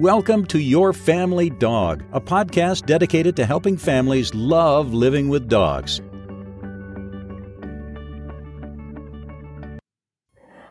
[0.00, 6.00] Welcome to Your Family Dog, a podcast dedicated to helping families love living with dogs.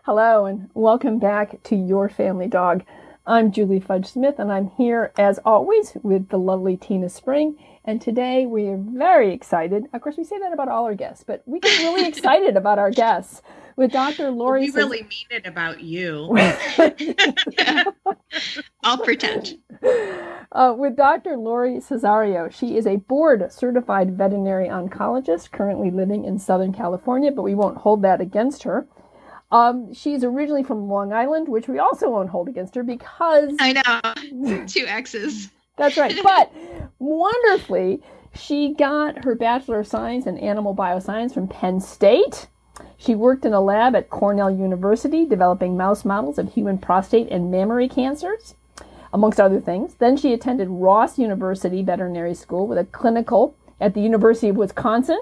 [0.02, 2.84] Hello, and welcome back to Your Family Dog.
[3.28, 7.56] I'm Julie Fudge Smith, and I'm here as always with the lovely Tina Spring.
[7.86, 9.86] And today we are very excited.
[9.94, 12.80] Of course, we say that about all our guests, but we get really excited about
[12.80, 13.44] our guests
[13.80, 14.30] with Dr.
[14.30, 14.66] Lori.
[14.66, 16.38] We really mean it about you.
[18.84, 19.58] I'll pretend.
[20.52, 21.38] Uh, with Dr.
[21.38, 22.52] Lori Cesario.
[22.52, 27.78] She is a board certified veterinary oncologist currently living in Southern California, but we won't
[27.78, 28.86] hold that against her.
[29.50, 33.72] Um, she's originally from Long Island, which we also won't hold against her because I
[33.72, 35.50] know two X's.
[35.78, 36.20] That's right.
[36.22, 36.52] But
[37.00, 38.02] wonderfully,
[38.36, 42.48] she got her Bachelor of Science in Animal Bioscience from Penn State.
[42.98, 47.50] She worked in a lab at Cornell University developing mouse models of human prostate and
[47.50, 48.56] mammary cancers,
[49.14, 49.96] amongst other things.
[49.96, 55.22] Then she attended Ross University Veterinary School with a clinical at the University of Wisconsin.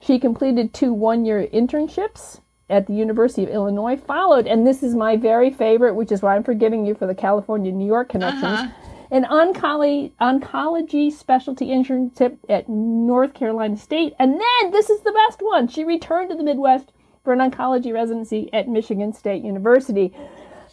[0.00, 4.94] She completed two one year internships at the University of Illinois, followed, and this is
[4.94, 8.44] my very favorite, which is why I'm forgiving you for the California New York connections.
[8.44, 14.14] Uh-huh an oncology, oncology specialty internship at North Carolina State.
[14.18, 17.92] And then, this is the best one, she returned to the Midwest for an oncology
[17.92, 20.12] residency at Michigan State University,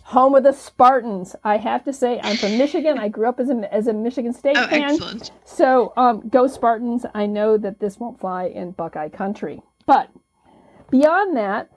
[0.03, 1.35] home of the Spartans.
[1.43, 2.97] I have to say, I'm from Michigan.
[2.97, 4.91] I grew up as a, as a Michigan State oh, fan.
[4.91, 5.31] Excellent.
[5.45, 7.05] So, um, go Spartans.
[7.13, 9.61] I know that this won't fly in Buckeye country.
[9.85, 10.09] But
[10.89, 11.69] beyond that,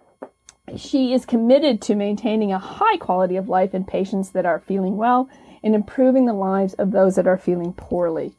[0.76, 4.96] she is committed to maintaining a high quality of life in patients that are feeling
[4.96, 5.28] well
[5.64, 8.34] and improving the lives of those that are feeling poorly.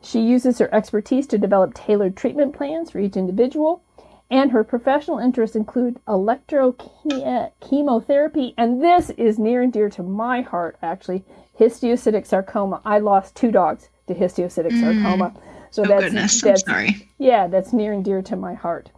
[0.00, 3.82] She uses her expertise to develop tailored treatment plans for each individual,
[4.30, 10.76] and her professional interests include electrochemotherapy, and this is near and dear to my heart,
[10.82, 11.24] actually,
[11.58, 12.82] histiocytic sarcoma.
[12.84, 14.80] I lost two dogs to histiocytic mm.
[14.80, 15.32] sarcoma.
[15.70, 16.42] So oh, that's, goodness.
[16.42, 17.08] that's, sorry.
[17.18, 18.90] Yeah, that's near and dear to my heart.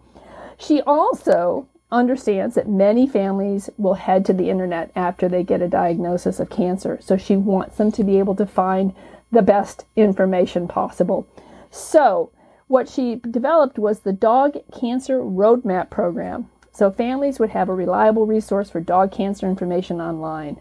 [0.58, 5.68] She also understands that many families will head to the internet after they get a
[5.68, 6.98] diagnosis of cancer.
[7.00, 8.94] So she wants them to be able to find
[9.32, 11.26] the best information possible.
[11.70, 12.30] So
[12.66, 16.48] what she developed was the Dog Cancer Roadmap Program.
[16.72, 20.60] So families would have a reliable resource for dog cancer information online.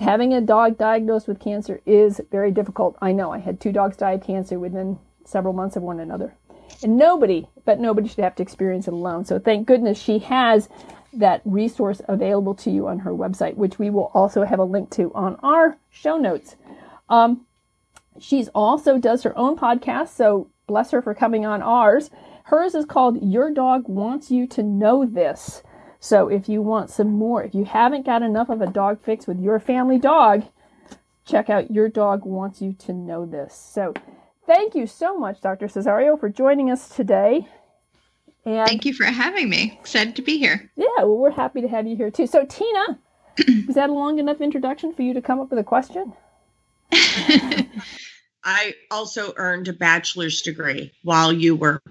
[0.00, 2.96] Having a dog diagnosed with cancer is very difficult.
[3.00, 6.34] I know I had two dogs die of cancer within several months of one another.
[6.82, 9.24] And nobody, but nobody should have to experience it alone.
[9.24, 10.68] So thank goodness she has
[11.12, 14.90] that resource available to you on her website, which we will also have a link
[14.90, 16.56] to on our show notes.
[17.08, 17.46] Um,
[18.20, 22.10] she's also does her own podcast, so bless her for coming on ours.
[22.44, 25.62] Hers is called Your Dog Wants You to Know This.
[26.00, 29.26] So if you want some more, if you haven't got enough of a dog fix
[29.26, 30.44] with your family dog,
[31.24, 33.54] check out Your Dog Wants You to Know This.
[33.54, 33.94] So
[34.48, 35.66] Thank you so much, Dr.
[35.66, 37.46] Cesario, for joining us today.
[38.46, 39.76] And Thank you for having me.
[39.78, 40.70] Excited to be here.
[40.74, 42.26] Yeah, well, we're happy to have you here too.
[42.26, 42.98] So, Tina,
[43.36, 46.14] is that a long enough introduction for you to come up with a question?
[48.42, 51.82] I also earned a bachelor's degree while you were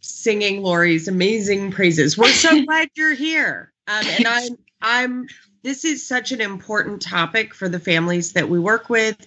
[0.00, 2.16] singing Lori's amazing praises.
[2.16, 3.72] We're so glad you're here.
[3.88, 5.26] Um, and I'm, I'm.
[5.64, 9.26] This is such an important topic for the families that we work with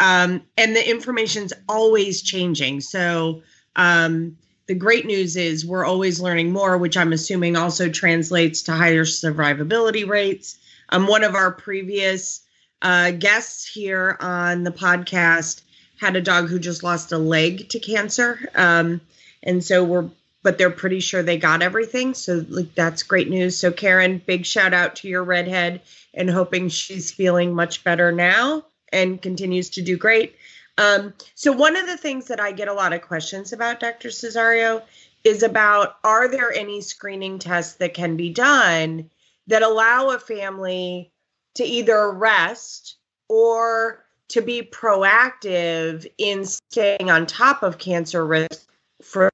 [0.00, 2.80] um, and the information's always changing.
[2.80, 3.42] So
[3.76, 8.72] um, the great news is we're always learning more, which I'm assuming also translates to
[8.72, 10.58] higher survivability rates.
[10.88, 12.40] Um, one of our previous
[12.80, 15.60] uh, guests here on the podcast
[16.00, 19.02] had a dog who just lost a leg to cancer, um,
[19.42, 20.08] and so we're
[20.42, 22.14] but they're pretty sure they got everything.
[22.14, 23.58] So like that's great news.
[23.58, 25.82] So Karen, big shout out to your redhead
[26.14, 30.36] and hoping she's feeling much better now and continues to do great.
[30.78, 34.08] Um, so, one of the things that I get a lot of questions about, Dr.
[34.08, 34.82] Cesario,
[35.24, 39.10] is about are there any screening tests that can be done
[39.46, 41.10] that allow a family
[41.56, 42.96] to either rest
[43.28, 48.68] or to be proactive in staying on top of cancer risk
[49.02, 49.30] for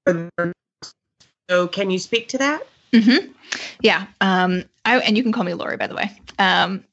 [1.51, 2.63] so can you speak to that
[2.93, 3.31] mm-hmm.
[3.81, 6.85] yeah um, I, and you can call me lori by the way um,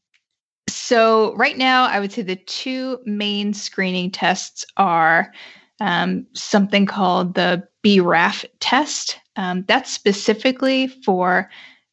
[0.85, 5.31] so, right now, I would say the two main screening tests are
[5.79, 9.17] um, something called the BRAF test.
[9.37, 11.49] Um, that's specifically for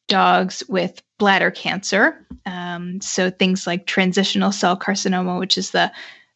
[0.09, 2.27] dogs with bladder cancer.
[2.45, 5.89] Um, so, things like transitional cell carcinoma, which is the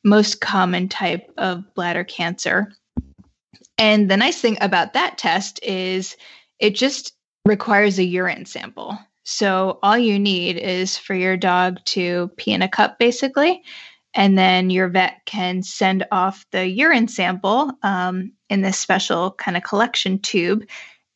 [0.06, 2.72] most common type of bladder cancer.
[3.78, 6.16] And the nice thing about that test is
[6.60, 7.12] it just
[7.44, 8.98] requires a urine sample.
[9.26, 13.64] So all you need is for your dog to pee in a cup, basically,
[14.14, 19.58] and then your vet can send off the urine sample um, in this special kind
[19.58, 20.66] of collection tube.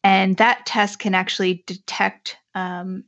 [0.04, 3.04] And that test can actually detect um,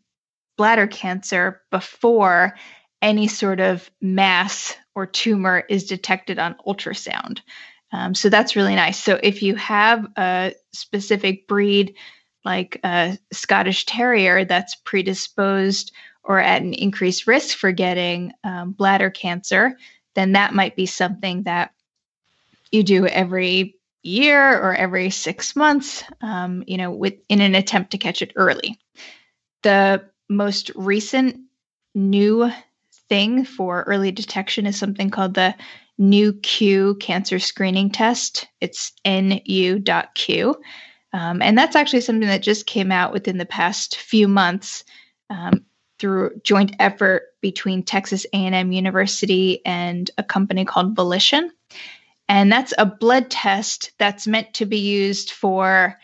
[0.56, 2.56] bladder cancer before
[3.01, 7.39] any sort of mass or tumor is detected on ultrasound.
[7.92, 9.01] Um, so that's really nice.
[9.01, 11.95] So if you have a specific breed
[12.44, 15.92] like a Scottish Terrier that's predisposed
[16.24, 19.78] or at an increased risk for getting um, bladder cancer,
[20.16, 21.72] then that might be something that
[22.72, 27.92] you do every year or every six months, um, you know, with in an attempt
[27.92, 28.80] to catch it early.
[29.64, 31.40] The most recent
[31.94, 32.52] new
[33.10, 35.54] thing for early detection is something called the
[35.98, 38.48] Nu.Q cancer screening test.
[38.60, 40.56] It's nu.q.
[41.13, 44.84] Um, and that's actually something that just came out within the past few months
[45.30, 45.66] um,
[46.00, 51.52] through joint effort between Texas A&M University and a company called Volition.
[52.30, 56.00] And that's a blood test that's meant to be used for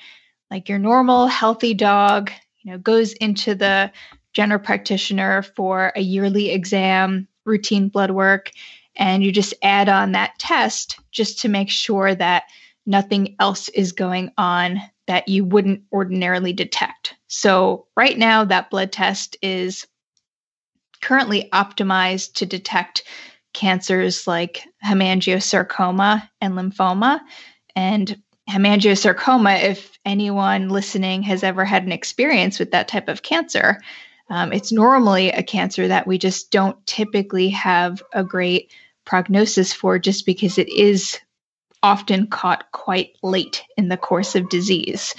[0.51, 2.31] like your normal healthy dog,
[2.61, 3.91] you know, goes into the
[4.33, 8.51] general practitioner for a yearly exam, routine blood work,
[8.95, 12.43] and you just add on that test just to make sure that
[12.85, 17.15] nothing else is going on that you wouldn't ordinarily detect.
[17.27, 19.87] So, right now, that blood test is
[21.01, 23.03] currently optimized to detect
[23.53, 27.19] cancers like hemangiosarcoma and lymphoma.
[27.75, 33.79] And hemangiosarcoma, if anyone listening has ever had an experience with that type of cancer,
[34.29, 38.71] um, it's normally a cancer that we just don't typically have a great
[39.05, 41.19] prognosis for just because it is
[41.87, 45.15] often caught quite late in the course of disease.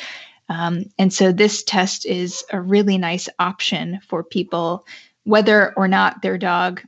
[0.50, 4.86] Um, and so this test is a really nice option for people,
[5.24, 6.82] whether or not their dog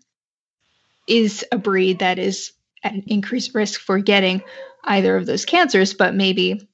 [1.08, 4.42] is a breed that is at an increased risk for getting
[4.84, 6.68] either of those cancers, but maybe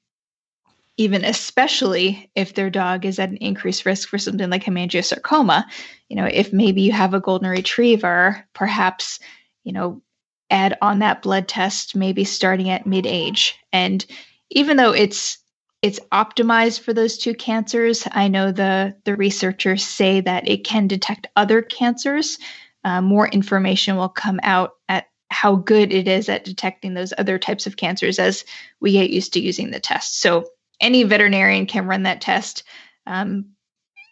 [0.96, 5.64] even especially if their dog is at an increased risk for something like hemangiosarcoma.
[6.08, 9.20] You know, if maybe you have a golden retriever, perhaps,
[9.62, 10.02] you know,
[10.50, 13.58] add on that blood test maybe starting at mid-age.
[13.72, 14.04] And
[14.50, 15.38] even though it's
[15.82, 20.88] it's optimized for those two cancers i know the the researchers say that it can
[20.88, 22.38] detect other cancers.
[22.82, 27.38] Uh, more information will come out at how good it is at detecting those other
[27.38, 28.44] types of cancers as
[28.80, 30.20] we get used to using the test.
[30.20, 30.48] So
[30.80, 32.62] any veterinarian can run that test.
[33.06, 33.56] Um,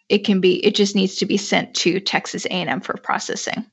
[0.09, 3.65] it can be it just needs to be sent to texas a&m for processing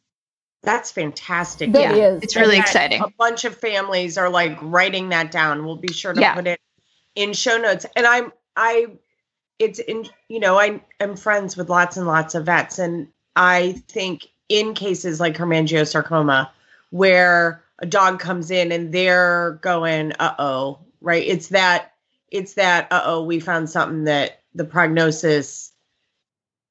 [0.62, 1.72] that's fantastic.
[1.72, 2.22] That yeah, is.
[2.22, 3.02] it's really And exciting.
[3.02, 5.64] A bunch of families are like writing that down.
[5.64, 6.34] We'll be sure to Yeah.
[6.34, 6.60] put it
[7.14, 7.84] in show notes.
[7.96, 8.86] And I'm I
[9.58, 13.82] it's in you know, I am friends with lots and lots of vets and I
[13.88, 16.50] think in cases like hemangiosarcoma
[16.90, 21.26] where a dog comes in and they're going, uh-oh, right?
[21.26, 21.92] It's that
[22.30, 25.72] it's that uh-oh, we found something that the prognosis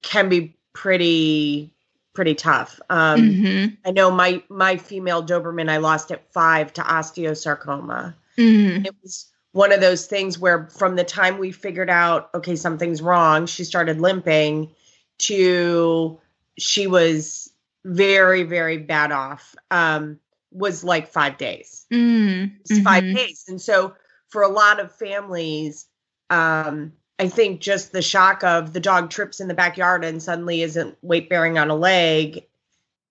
[0.01, 1.71] can be pretty
[2.13, 2.79] pretty tough.
[2.89, 8.15] Um Mhm, I know my my female Doberman I lost at five to osteosarcoma.
[8.37, 8.85] mhm.
[8.85, 13.01] It was one of those things where from the time we figured out okay something's
[13.01, 14.73] wrong, she started limping,
[15.19, 16.19] to
[16.57, 17.51] she was
[17.85, 19.55] very very bad off.
[19.71, 20.19] Um,
[20.51, 21.85] was like five days.
[21.91, 23.15] Mm, It's five mhm.
[23.15, 23.95] days, and so
[24.29, 25.87] for a lot of families,
[26.29, 30.63] um, I think just the shock of the dog trips in the backyard and suddenly
[30.63, 32.47] isn't weight bearing on a leg,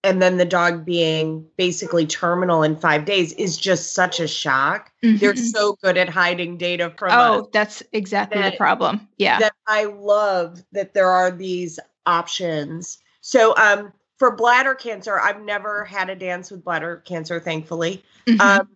[0.03, 4.91] and then the dog being basically terminal in five days is just such a shock.
[5.01, 5.53] They're Mhm.
[5.53, 9.07] so good at hiding data from us Oh, that's exactly the problem.
[9.17, 9.39] Yeah.
[9.39, 12.99] that I love that there are these options.
[13.21, 18.03] So, um, for bladder cancer, I've never had a dance with bladder cancer, thankfully.
[18.27, 18.41] Mhm.
[18.41, 18.69] Um,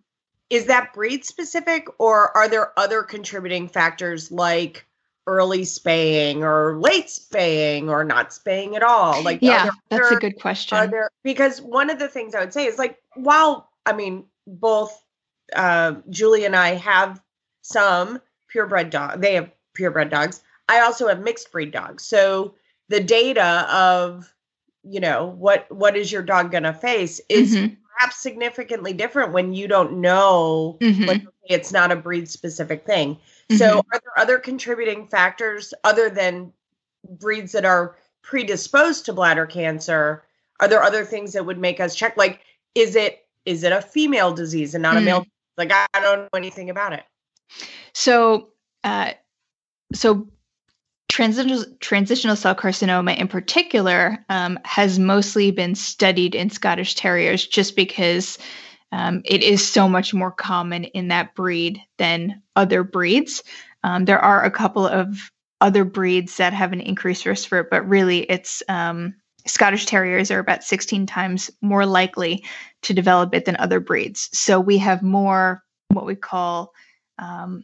[0.49, 4.85] is that breed specific, or are there other contributing factors like
[5.27, 9.23] early spaying or late spaying or not spaying at all?
[9.23, 10.77] Like, yeah, there that's a good question.
[10.77, 14.25] Are there because one of the things I would say is like, while I mean,
[14.47, 15.03] both
[15.55, 17.21] uh, Julie and I have
[17.61, 19.21] some purebred dog.
[19.21, 20.41] They have purebred dogs.
[20.67, 22.03] I also have mixed breed dogs.
[22.03, 22.55] So
[22.89, 24.31] the data of
[24.83, 29.33] you know what what is your dog going to face is Mhm, perhaps significantly different
[29.33, 33.17] when you don't know mhm, like okay, it's not a breed specific thing
[33.51, 33.83] so mhm.
[33.93, 36.51] are there other contributing factors other than
[37.07, 40.23] breeds that are predisposed to bladder cancer
[40.59, 42.41] are there other things that would make us check like
[42.73, 45.05] is it is it a female disease and not a Mm.
[45.05, 45.25] male
[45.57, 47.03] like i I don't know anything about it
[47.93, 48.49] So,
[48.83, 49.11] uh,
[49.93, 50.27] so
[51.07, 57.75] transitional transitional cell carcinoma in particular um, has mostly been studied in Scottish Terriers just
[57.75, 58.37] because
[58.91, 63.43] um, it is so much more common in that breed than other breeds.
[63.83, 67.69] Um, there are a couple of other breeds that have an increased risk for it,
[67.69, 69.15] but really it's um,
[69.47, 72.43] Scottish Terriers are about 16 times more likely
[72.83, 74.29] to develop it than other breeds.
[74.33, 76.73] So we have more what we call
[77.19, 77.63] um,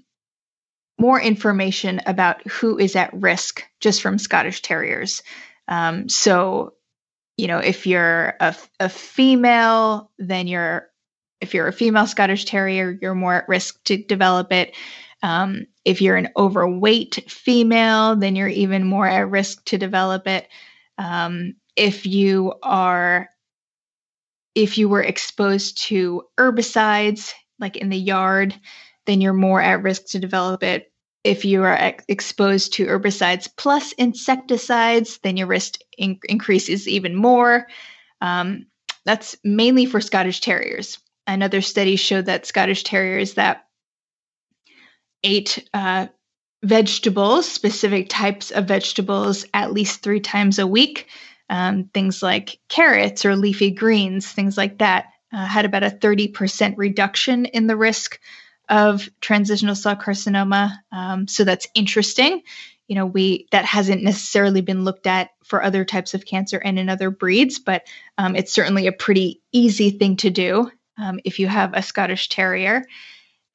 [1.00, 5.24] more information about who is at risk just from Scottish Terriers.
[5.68, 6.74] Um, so,
[7.38, 10.91] you know, if you're a, a female, then you're
[11.42, 14.76] if you're a female Scottish Terrier, you're more at risk to develop it.
[15.24, 20.48] Um, if you're an overweight female, then you're even more at risk to develop it.
[20.98, 23.30] Um, if you are
[24.54, 28.54] if you were exposed to herbicides like in the yard
[29.06, 30.92] then you're more at risk to develop it
[31.24, 37.16] if you are ex- exposed to herbicides plus insecticides then your risk in- increases even
[37.16, 37.68] more
[38.20, 38.66] um,
[39.06, 43.66] that's mainly for scottish terriers another study showed that scottish terriers that
[45.24, 46.08] ate uh,
[46.64, 51.08] vegetables specific types of vegetables at least three times a week
[51.52, 56.76] um, things like carrots or leafy greens, things like that, uh, had about a 30%
[56.78, 58.20] reduction in the risk
[58.70, 60.72] of transitional cell carcinoma.
[60.94, 62.42] Um, so that's interesting.
[62.88, 66.80] You know, we that hasn't necessarily been looked at for other types of cancer and
[66.80, 67.84] in other breeds, but
[68.18, 72.30] um, it's certainly a pretty easy thing to do um, if you have a Scottish
[72.30, 72.86] Terrier.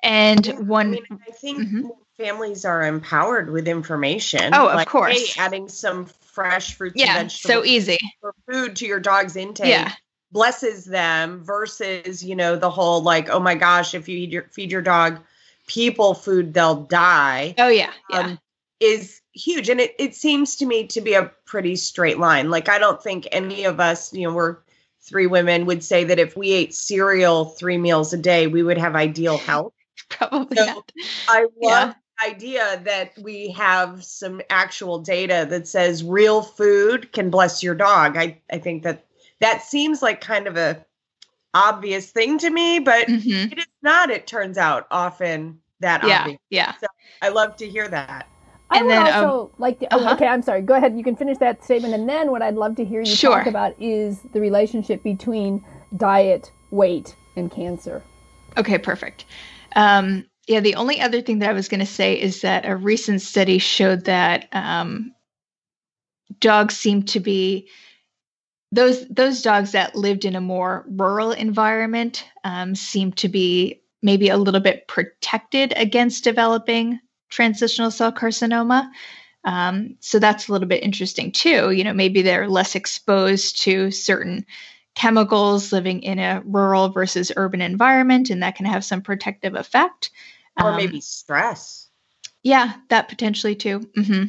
[0.02, 1.90] And Yeah, one, I, mean, I think Mhm.
[2.18, 4.54] families are empowered with information.
[4.54, 5.34] Oh, of like, course.
[5.34, 7.98] hey, adding some fresh fruits yeah, and so easy.
[8.20, 9.92] for food to your dog's intake Yeah,
[10.32, 14.42] blesses them versus, you know, the whole like, oh my gosh, if you eat your,
[14.52, 15.20] feed your dog
[15.66, 17.54] people food, they'll die.
[17.58, 18.18] oh yeah, yeah.
[18.20, 18.38] Um,
[18.78, 19.70] is huge.
[19.70, 22.50] And it, it seems to me to be a pretty straight line.
[22.50, 24.58] Like, I don't think any of us, you know, we're
[25.08, 28.78] three women would say that if we ate cereal three meals a day, we would
[28.78, 29.72] have ideal health.
[30.08, 30.84] Probably so-.
[31.28, 31.94] I love Yeah.
[32.20, 37.74] the idea that we have some actual data that says real food can bless your
[37.74, 38.16] dog.
[38.16, 39.04] I, I think that
[39.40, 40.84] that seems like kind of a
[41.54, 43.52] obvious thing to me, but Mhm.
[43.52, 46.38] it is not, it turns out, often that Yeah, obvious.
[46.50, 46.72] yeah.
[47.22, 48.28] I love to hear that.
[48.70, 49.94] I And would then, um, also like to.
[49.94, 50.14] oh, uh-huh.
[50.14, 50.62] okay, I'm sorry.
[50.62, 50.96] Go ahead.
[50.96, 53.38] You can finish that statement, and then what I'd love to hear you Sure.
[53.38, 55.64] talk about is the relationship between
[55.96, 58.02] diet, weight, and cancer.
[58.56, 59.24] Okay, perfect.
[59.76, 62.74] Um, yeah, the only other thing that I was going to say is that a
[62.76, 65.12] recent study showed that um,
[66.40, 67.68] dogs seem to be
[68.72, 74.28] those those dogs that lived in a more rural environment um, seem to be maybe
[74.28, 78.88] a little bit protected against developing transitional cell carcinoma.
[79.44, 81.70] Um, so that's a little bit interesting too.
[81.70, 84.44] You know, maybe they're less exposed to certain
[84.94, 90.10] chemicals living in a rural versus urban environment, and that can have some protective effect.
[90.56, 91.88] Or Um, maybe stress.
[92.42, 93.88] yeah, that potentially too.
[93.94, 94.24] hmm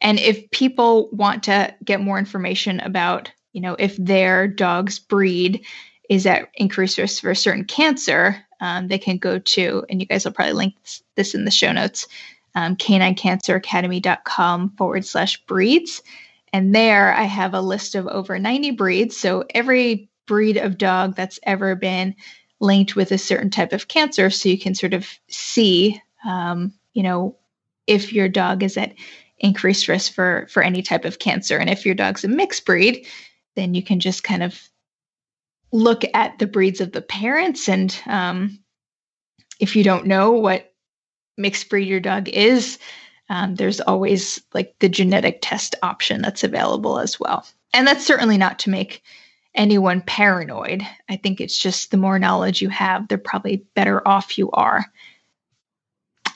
[0.00, 5.64] And if people want to get more information about, you know, if their dog's breed
[6.12, 10.06] is at increased risk for a certain cancer, um, they can go to, and you
[10.06, 10.74] guys will probably link
[11.16, 12.06] this- in the show notes,
[12.54, 16.02] um, caninecanceracademy.com forward slash breeds.
[16.52, 19.16] And there I have a list of over 90 breeds.
[19.16, 22.14] So every breed of dog that's ever been
[22.60, 24.28] linked with a certain type of cancer.
[24.28, 27.36] So you can sort of see, um, you know,
[27.86, 28.92] if your dog is at
[29.38, 31.56] increased risk for for any type of cancer.
[31.56, 33.06] And if your dog's a mixed breed,
[33.56, 34.60] then you can just kind of
[35.72, 37.68] look at the breeds of the parents.
[37.68, 38.58] And um,
[39.58, 40.72] if you don't know what
[41.36, 42.78] mixed breed your dog is,
[43.30, 47.46] um, there's always like the genetic test option that's available as well.
[47.72, 49.02] And that's certainly not to make
[49.54, 50.86] anyone paranoid.
[51.08, 54.84] I think it's just the more knowledge you have, the probably better off you are.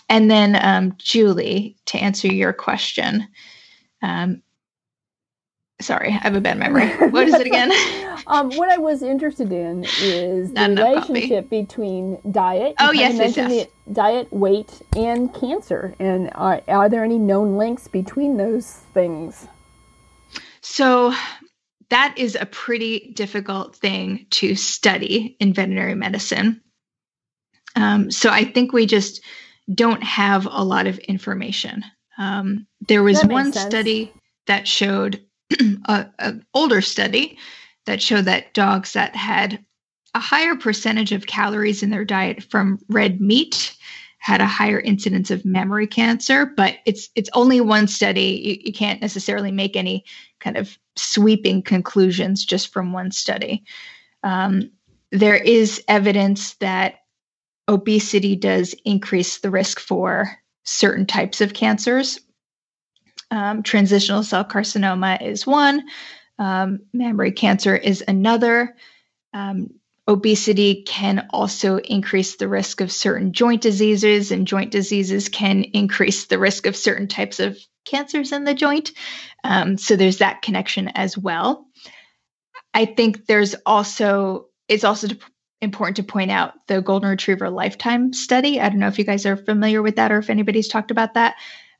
[0.08, 3.26] And then, um, Julie, to answer your question,
[4.02, 4.42] um,
[5.80, 6.88] sorry, I have a bad memory.
[7.10, 7.72] What is it again?
[8.28, 12.74] Um, what I was interested in is the relationship between diet.
[12.80, 13.48] Oh, yes, yes, yes.
[13.86, 15.94] the diet, weight, and cancer.
[16.00, 19.46] And are, are there any known links between those things?
[20.60, 21.14] So,
[21.90, 26.62] that is a pretty difficult thing to study in veterinary medicine.
[27.76, 29.22] Um, so, I think we just
[29.72, 31.84] don't have a lot of information.
[32.18, 33.66] Um, there was one sense.
[33.66, 34.12] study
[34.48, 35.22] that showed
[35.60, 37.38] an older study
[37.86, 39.64] that showed that dogs that had
[40.14, 43.76] a higher percentage of calories in their diet from red meat
[44.18, 48.42] had a higher incidence of mammary cancer, but it's it's only one study.
[48.44, 50.04] You, you can't necessarily make any
[50.40, 53.64] kind of sweeping conclusions just from one study.
[54.22, 54.72] Um,
[55.12, 57.00] there is evidence that
[57.68, 62.18] obesity does increase the risk for certain types of cancers.
[63.30, 65.82] Um, transitional cell carcinoma is one.
[66.38, 68.76] Um, mammary cancer is another.
[69.32, 69.70] Um,
[70.08, 76.26] obesity can also increase the risk of certain joint diseases, and joint diseases can increase
[76.26, 78.92] the risk of certain types of cancers in the joint.
[79.42, 81.66] Um, so there's that connection as well.
[82.74, 85.08] I think there's also, it's also
[85.60, 88.60] important to point out the Golden Retriever Lifetime Study.
[88.60, 91.14] I don't know if you guys are familiar with that or if anybody's talked about
[91.14, 91.36] that.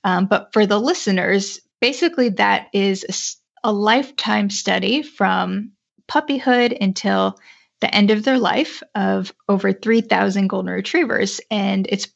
[0.07, 5.73] Um, but for the listeners, basically, that is a, a lifetime study from
[6.09, 7.39] puppyhood until
[7.81, 11.41] the end of their life of over 3,000 golden retrievers.
[11.51, 12.07] And it's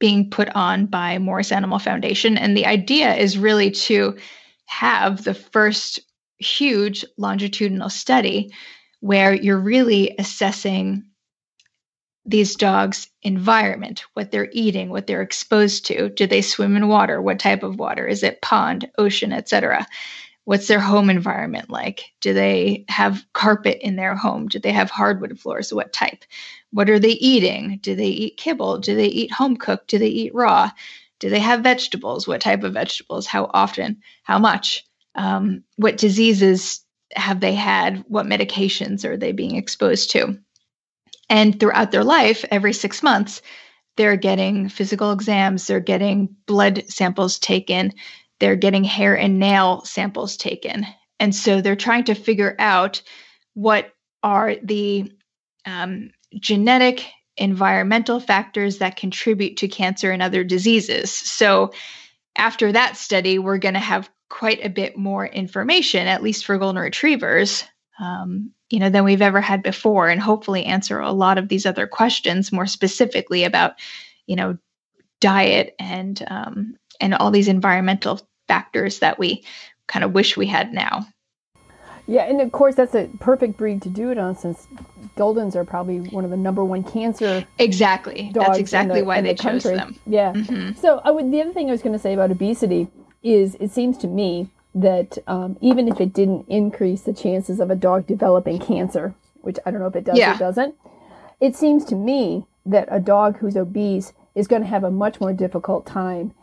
[0.00, 2.38] being put on by Morris Animal Foundation.
[2.38, 4.16] And the idea is really to
[4.64, 6.00] have the first
[6.38, 8.52] huge longitudinal study
[9.00, 11.04] where you're really assessing
[12.26, 16.08] these dogs' environment, what they're eating, what they're exposed to.
[16.08, 17.22] Do they swim in water?
[17.22, 18.06] What type of water?
[18.06, 19.86] Is it pond, ocean, etc.?
[20.44, 22.04] What's their home environment like?
[22.20, 24.48] Do they have carpet in their home?
[24.48, 25.72] Do they have hardwood floors?
[25.72, 26.24] What type?
[26.70, 27.78] What are they eating?
[27.82, 28.78] Do they eat kibble?
[28.78, 29.88] Do they eat home cooked?
[29.88, 30.70] Do they eat raw?
[31.18, 32.28] Do they have vegetables?
[32.28, 33.26] What type of vegetables?
[33.26, 34.02] How often?
[34.22, 34.84] How much?
[35.14, 38.04] Um, what diseases have they had?
[38.08, 40.38] What medications are they being exposed to?
[41.28, 43.42] And throughout their life, every six months,
[43.96, 47.92] they're getting physical exams, they're getting blood samples taken,
[48.40, 50.86] they're getting hair and nail samples taken.
[51.18, 53.02] And so they're trying to figure out
[53.54, 53.92] what
[54.22, 55.10] are the
[55.64, 57.06] um, genetic,
[57.38, 61.10] environmental factors that contribute to cancer and other diseases.
[61.10, 61.72] So
[62.36, 66.58] after that study, we're going to have quite a bit more information, at least for
[66.58, 67.64] golden retrievers,
[67.98, 71.66] um, you know, than we've ever had before, and hopefully answer a lot of these
[71.66, 73.74] other questions more specifically about,
[74.26, 74.58] you know,
[75.20, 79.44] diet and um, and all these environmental factors that we
[79.86, 81.06] kind of wish we had now.
[82.08, 84.68] Yeah, and of course that's a perfect breed to do it on since
[85.16, 87.44] Goldens are probably one of the number one cancer.
[87.58, 88.30] Exactly.
[88.32, 89.98] That's exactly the, why they the chose them.
[90.06, 90.32] Yeah.
[90.32, 90.78] Mm-hmm.
[90.80, 92.88] So I would, the other thing I was going to say about obesity
[93.24, 97.70] is it seems to me that um, even if it didn't increase the chances of
[97.70, 100.34] a dog developing cancer, which I don't know if it does yeah.
[100.34, 100.74] or doesn't,
[101.40, 105.18] it seems to me that a dog who's obese is going to have a much
[105.18, 106.34] more difficult time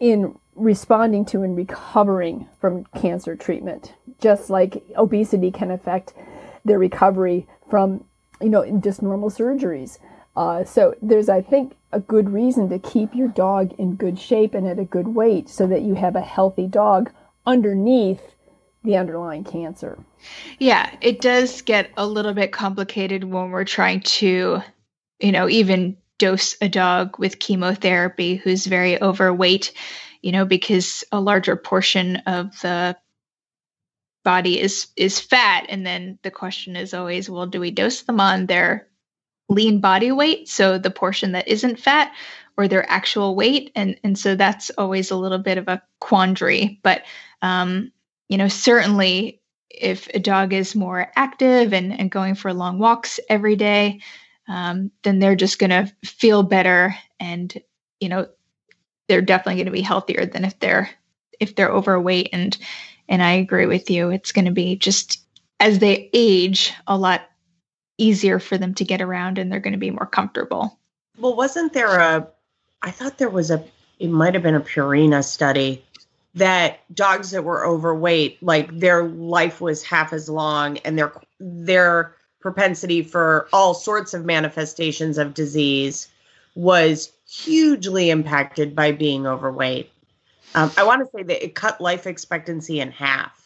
[0.00, 6.14] in responding to and recovering from cancer treatment, just like obesity can affect
[6.64, 8.04] their recovery from,
[8.40, 9.98] you know, just normal surgeries.
[10.34, 14.52] Uh, so there's, I think, a good reason to keep your dog in good shape
[14.52, 17.12] and at a good weight so that you have a healthy dog
[17.46, 18.20] underneath
[18.84, 19.98] the underlying cancer.
[20.58, 24.60] Yeah, it does get a little bit complicated when we're trying to,
[25.20, 29.72] you know, even dose a dog with chemotherapy who's very overweight,
[30.20, 32.96] you know, because a larger portion of the
[34.24, 38.20] body is is fat and then the question is always well do we dose them
[38.20, 38.86] on their
[39.52, 42.12] lean body weight, so the portion that isn't fat,
[42.56, 46.80] or their actual weight, and and so that's always a little bit of a quandary.
[46.82, 47.02] But
[47.42, 47.92] um,
[48.28, 53.20] you know, certainly if a dog is more active and, and going for long walks
[53.28, 54.00] every day,
[54.48, 57.52] um, then they're just going to feel better, and
[58.00, 58.26] you know,
[59.08, 60.88] they're definitely going to be healthier than if they're
[61.38, 62.30] if they're overweight.
[62.32, 62.56] And
[63.08, 65.22] and I agree with you, it's going to be just
[65.60, 67.22] as they age a lot
[67.98, 70.78] easier for them to get around and they're going to be more comfortable.
[71.18, 72.28] Well, wasn't there a,
[72.80, 73.62] I thought there was a,
[73.98, 75.84] it might have been a Purina study
[76.34, 82.14] that dogs that were overweight, like their life was half as long and their, their
[82.40, 86.08] propensity for all sorts of manifestations of disease
[86.54, 89.90] was hugely impacted by being overweight.
[90.54, 93.38] Um, I want to say that it cut life expectancy in half.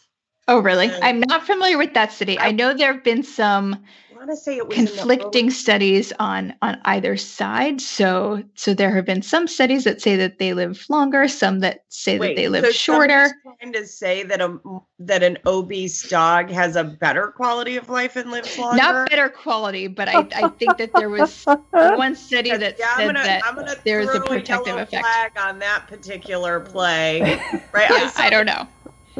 [0.49, 0.89] Oh, really?
[0.89, 2.37] I'm not familiar with that study.
[2.37, 3.83] I, I know there have been some
[4.27, 7.81] want to say it was conflicting studies on on either side.
[7.81, 11.85] So so there have been some studies that say that they live longer, some that
[11.89, 13.31] say Wait, that they live so shorter.
[13.43, 14.59] Trying to say that a
[14.99, 18.77] that an obese dog has a better quality of life and lives longer.
[18.77, 23.05] Not better quality, but I, I think that there was one study that yeah, said
[23.07, 25.05] gonna, that there's a protective a effect.
[25.05, 27.21] Flag on that particular play,
[27.73, 27.89] right?
[27.89, 28.67] yeah, I, I don't know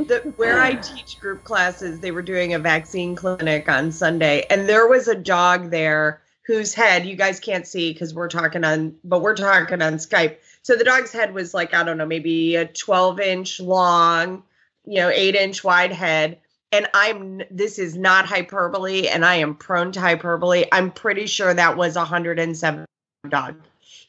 [0.05, 4.67] the, where I teach group classes, they were doing a vaccine clinic on Sunday, and
[4.67, 8.95] there was a dog there whose head you guys can't see because we're talking on,
[9.03, 10.37] but we're talking on Skype.
[10.61, 14.43] So the dog's head was like, I don't know, maybe a 12 inch long,
[14.85, 16.39] you know, eight inch wide head.
[16.71, 20.65] And I'm, this is not hyperbole, and I am prone to hyperbole.
[20.71, 22.85] I'm pretty sure that was a 107
[23.29, 23.55] dog.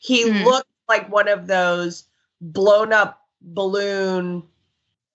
[0.00, 0.44] He Mm.
[0.44, 2.04] looked like one of those
[2.40, 4.42] blown up balloon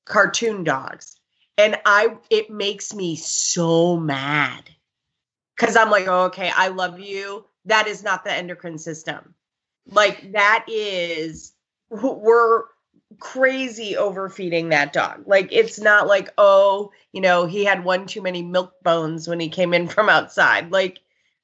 [0.06, 1.18] cartoon dogs.
[1.58, 4.70] And I, it makes me so mad
[5.56, 7.46] because I'm like, oh, okay, I love you.
[7.66, 9.36] That is not the endocrine system.
[9.88, 11.54] Like that is
[11.90, 12.64] we're
[13.20, 15.24] crazy overfeeding that dog.
[15.28, 19.40] Like it's not like, oh, you know, he had one too many milk bones when
[19.40, 20.72] he came in from outside.
[20.72, 21.00] Like,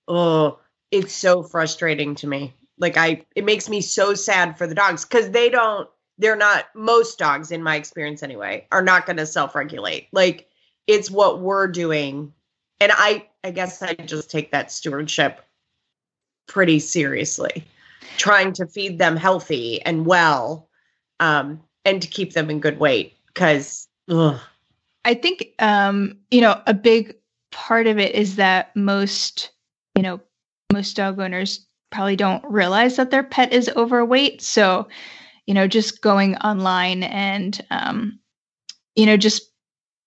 [0.07, 0.59] oh,
[0.91, 2.53] it's so frustrating to me.
[2.77, 5.89] Like I it makes me so sad for the dogs cuz they don't
[6.19, 10.08] they're not most dogs in my experience anyway are not going to self-regulate.
[10.12, 10.47] Like
[10.86, 12.34] it's what we're doing
[12.79, 15.41] and I I guess I just take that stewardship
[16.47, 17.63] pretty seriously,
[18.17, 20.67] trying to feed them healthy and well,
[21.19, 23.13] um, and to keep them in good weight.
[23.27, 27.15] Because I think um, you know a big
[27.51, 29.51] part of it is that most
[29.95, 30.19] you know
[30.71, 34.41] most dog owners probably don't realize that their pet is overweight.
[34.41, 34.88] So
[35.49, 38.19] you know just going online and um,
[38.93, 39.51] you know just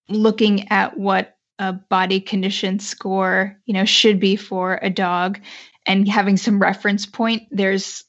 [0.09, 5.40] looking at what a body condition score you know should be for a dog
[5.85, 7.42] and having some reference point.
[7.50, 8.05] There's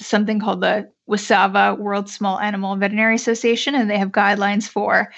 [0.00, 5.12] something called the WSAVA World Small Animal Veterinary Association and they have guidelines for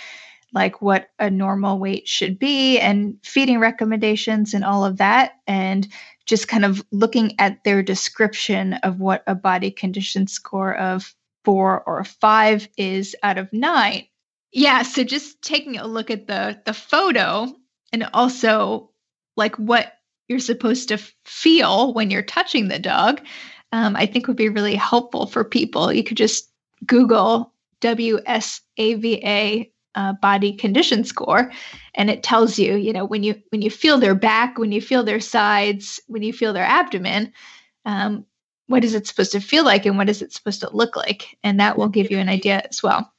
[0.52, 5.36] like what a normal weight should be and feeding recommendations and all of that.
[5.46, 5.88] And
[6.26, 11.82] just kind of looking at their description of what a body condition score of 4
[11.84, 14.06] or 5 is out of 9
[14.52, 17.46] yeah, so just taking a look at the the photo
[17.92, 18.90] and also
[19.36, 19.92] like what
[20.28, 23.20] you're supposed to feel when you're touching the dog,
[23.72, 25.92] um, I think would be really helpful for people.
[25.92, 26.50] You could just
[26.86, 31.52] Google WSAVA uh, body condition score,
[31.94, 34.80] and it tells you, you know, when you when you feel their back, when you
[34.80, 37.32] feel their sides, when you feel their abdomen,
[37.84, 38.26] um,
[38.70, 41.36] what is it supposed to feel like, and what is it supposed to look like,
[41.42, 43.12] and that will give you an idea as well.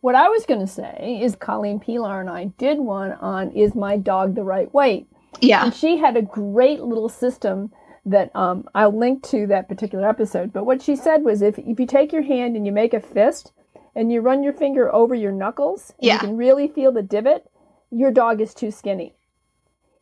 [0.00, 3.74] What I was going to say is Colleen Pelar and I did one on Is
[3.74, 5.06] My Dog the Right Weight?
[5.40, 5.64] Yeah.
[5.64, 7.72] And she had a great little system
[8.04, 10.52] that um, I'll link to that particular episode.
[10.52, 13.00] But what she said was if, if you take your hand and you make a
[13.00, 13.52] fist
[13.96, 16.14] and you run your finger over your knuckles, and Yeah.
[16.14, 17.50] you can really feel the divot,
[17.90, 19.14] your dog is too skinny.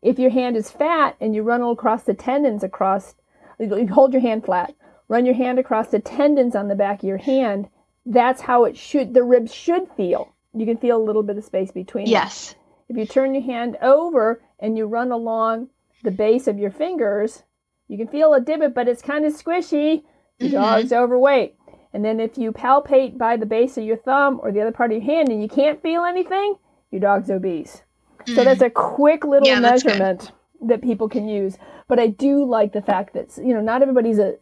[0.02, 3.14] If your hand is fat and you run across the tendons across,
[3.58, 4.74] you hold your hand flat,
[5.08, 7.68] run your hand across the tendons on the back of your hand,
[8.06, 10.34] that's how it should, the ribs should feel.
[10.52, 12.04] You can feel a little bit of space between.
[12.04, 12.12] them.
[12.12, 12.54] Yes.
[12.88, 15.68] If you turn your hand over and you run along
[16.02, 17.42] the base of your fingers,
[17.88, 20.04] you can feel a divot, but it's kind of squishy.
[20.38, 20.52] Your Mhm.
[20.52, 21.56] dog's overweight.
[21.92, 24.90] And then if you palpate by the base of your thumb or the other part
[24.92, 26.56] of your hand and you can't feel anything,
[26.90, 27.82] your dog's obese.
[28.26, 29.50] So that's a quick little Mm.
[29.52, 30.32] Yeah, measurement
[30.68, 31.56] that people can use.
[31.88, 34.34] But I do like the fact that you know not everybody's a,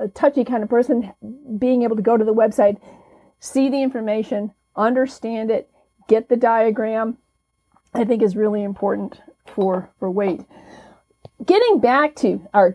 [0.00, 1.12] a, a touchy kind of person.
[1.58, 2.78] Being able to go to the website,
[3.40, 5.70] see the information, understand it,
[6.08, 7.18] get the diagram,
[7.94, 10.42] I think is really important for for weight.
[11.44, 12.72] Getting back to our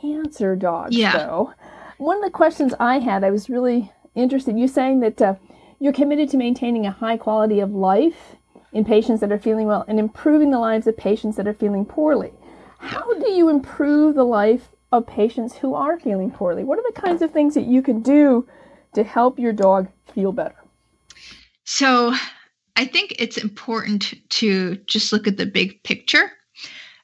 [0.00, 1.16] cancer dogs, Yeah.
[1.18, 1.52] though,
[1.98, 4.58] one of the questions I had, I was really interested.
[4.58, 5.34] You saying that uh,
[5.78, 8.34] you're committed to maintaining a high quality of life
[8.72, 11.84] in patients that are feeling well and improving the lives of patients that are feeling
[11.84, 12.32] poorly.
[12.78, 16.64] How do you improve the life of patients who are feeling poorly?
[16.64, 18.46] What are the kinds of things that you can do
[18.94, 20.54] to help your dog feel better?
[21.64, 22.14] So
[22.76, 26.30] I think it's important to just look at the big picture,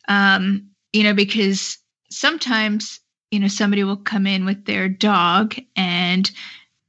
[0.09, 1.79] um, you know, because
[2.11, 3.01] sometimes,
[3.31, 6.31] you know, somebody will come in with their dog and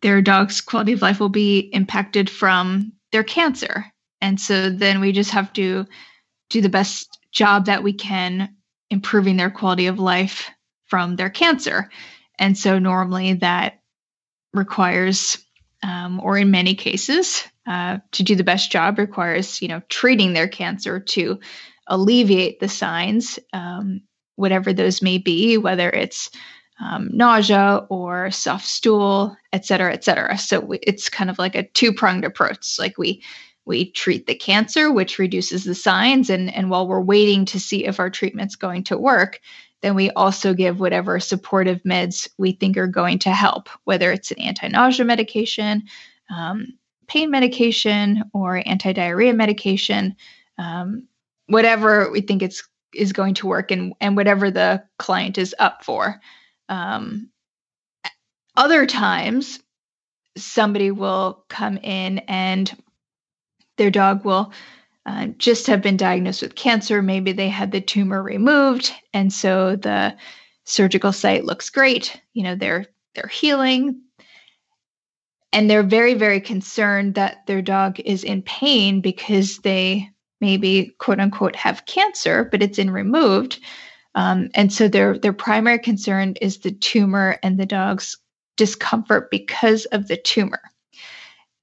[0.02, 3.92] their dog's quality of life will be impacted from their cancer.
[4.22, 5.86] And so then we just have to
[6.50, 8.56] do the best job that we can
[8.90, 10.50] improving their quality of life
[10.86, 11.90] from their cancer.
[12.38, 13.82] And so normally that
[14.54, 15.38] requires
[15.84, 20.34] um, or in many cases, uh, to do the best job requires, you know, treating
[20.34, 21.40] their cancer to
[21.88, 24.02] alleviate the signs, um,
[24.36, 26.30] whatever those may be, whether it's
[26.80, 30.38] um, nausea or soft stool, et cetera, et cetera.
[30.38, 32.78] So we, it's kind of like a two pronged approach.
[32.80, 33.24] Like we
[33.66, 37.86] we treat the cancer, which reduces the signs, and and while we're waiting to see
[37.86, 39.40] if our treatment's going to work,
[39.82, 44.32] then we also give whatever supportive meds we think are going to help, whether it's
[44.32, 45.84] an anti nausea medication,
[46.36, 46.68] um,
[47.08, 50.16] pain medication, or anti diarrhea medication,
[50.58, 51.08] um,
[51.48, 55.84] whatever we think it's is going to work and and whatever the client is up
[55.84, 56.20] for.
[56.70, 57.30] Um,
[58.56, 59.60] other times,
[60.38, 62.76] somebody will come in and
[63.78, 64.54] their dog will
[65.06, 67.02] uh, just have been diagnosed with cancer.
[67.02, 70.16] Maybe they had the tumor removed, and so the
[70.64, 72.20] surgical site looks great.
[72.34, 74.02] You know, they're they're healing,
[75.54, 80.10] and they're very very concerned that their dog is in pain because they
[80.42, 83.60] maybe quote unquote have cancer, but it's in removed.
[84.16, 88.18] Um, and so their their primary concern is the tumor and the dog's
[88.58, 90.62] discomfort because of the tumor.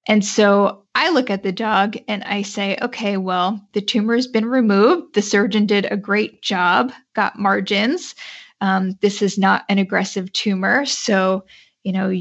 [0.06, 4.26] And so I look at the dog and I say, okay, well, the tumor has
[4.26, 5.14] been removed.
[5.14, 8.14] The surgeon did a great job, got margins.
[8.60, 10.84] Um, this is not an aggressive tumor.
[10.86, 11.44] So,
[11.84, 12.12] you know,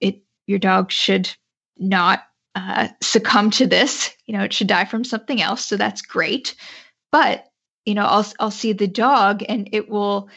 [0.00, 1.34] it your dog should
[1.78, 2.22] not
[2.54, 4.14] uh, succumb to this.
[4.26, 5.64] You know, it should die from something else.
[5.64, 6.54] So that's great.
[7.10, 7.46] But,
[7.84, 10.28] you know, I'll, I'll see the dog and it will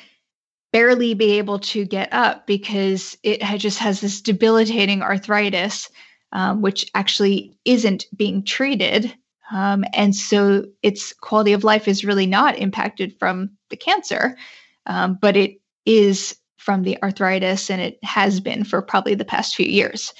[0.72, 5.90] barely be able to get up because it just has this debilitating arthritis
[6.32, 9.16] um, which actually isn't being treated.
[9.52, 14.38] Um, and so its quality of life is really not impacted from the cancer,
[14.86, 19.56] um, but it is from the arthritis and it has been for probably the past
[19.56, 20.14] few years.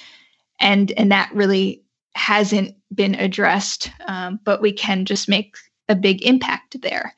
[0.60, 1.82] And, and that really
[2.14, 5.56] hasn't been addressed, um, but we can just make
[5.88, 7.14] a big impact there.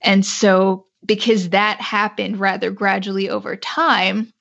[0.00, 4.32] And so, because that happened rather gradually over time,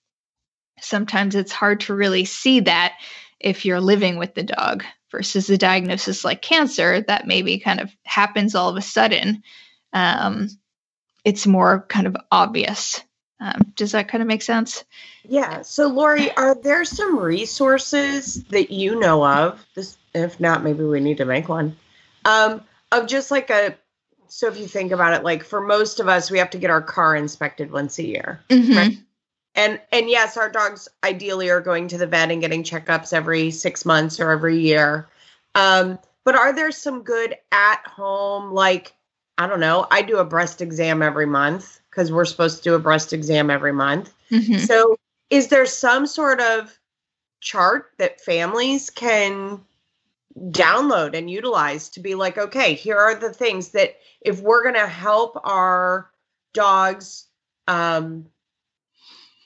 [0.81, 2.95] sometimes it's hard to really see that
[3.39, 7.91] if you're living with the dog versus a diagnosis like cancer that maybe kind of
[8.03, 9.43] happens all of a sudden.
[9.93, 10.49] Um,
[11.25, 13.03] it's more kind of obvious.
[13.41, 14.83] Um, does that kind of make sense?
[15.23, 15.61] Yeah.
[15.61, 19.65] So, Lori, are there some resources that you know of?
[19.75, 21.77] This, if not, maybe we need to make one.
[22.25, 23.75] Um, of just like a.
[24.27, 26.69] So, if you think about it, like for most of us, we have to get
[26.69, 28.75] our car inspected once a year, mm-hmm.
[28.75, 28.97] right?
[29.59, 33.51] And and yes our dogs ideally are going to the vet and getting checkups every
[33.51, 35.07] six months or every year
[35.55, 38.93] um, but are there some good at home like
[39.37, 42.75] i don't know i do a breast exam every month because we're supposed to do
[42.75, 44.57] a breast exam every month mm-hmm.
[44.57, 44.97] so
[45.29, 46.79] is there some sort of
[47.41, 49.59] chart that families can
[50.51, 54.75] download and utilize to be like okay here are the things that if we're going
[54.75, 56.09] to help our
[56.53, 57.25] dogs
[57.67, 58.25] um,